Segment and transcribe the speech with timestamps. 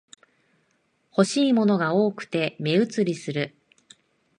[1.15, 3.53] 欲しいものが多くて目移りする